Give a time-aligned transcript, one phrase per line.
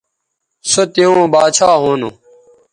[0.69, 2.09] سو توؤں باچھا ھونو